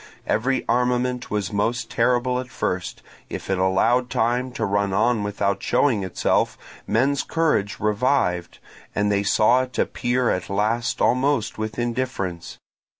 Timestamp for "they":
9.11-9.21